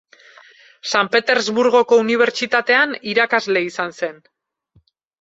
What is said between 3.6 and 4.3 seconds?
izan zen.